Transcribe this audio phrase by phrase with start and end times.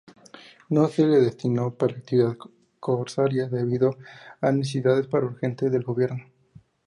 [0.69, 2.39] No se le destinó para actividades
[2.79, 3.99] corsarias debido
[4.41, 6.23] a necesidades más urgentes del gobierno.